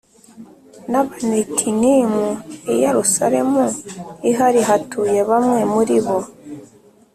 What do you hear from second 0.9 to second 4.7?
n Abanetinimu I Yerusalemu i hari